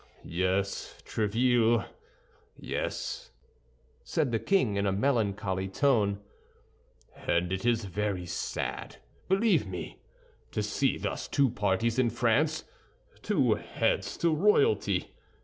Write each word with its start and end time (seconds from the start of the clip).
"Yes, 0.25 0.97
Tréville, 1.05 1.85
yes," 2.57 3.29
said 4.03 4.31
the 4.31 4.39
king, 4.39 4.75
in 4.75 4.87
a 4.87 4.91
melancholy 4.91 5.67
tone; 5.67 6.21
"and 7.15 7.51
it 7.53 7.67
is 7.67 7.85
very 7.85 8.25
sad, 8.25 8.97
believe 9.29 9.67
me, 9.67 10.01
to 10.53 10.63
see 10.63 10.97
thus 10.97 11.27
two 11.27 11.51
parties 11.51 11.99
in 11.99 12.09
France, 12.09 12.63
two 13.21 13.53
heads 13.53 14.17
to 14.17 14.33
royalty. 14.33 15.13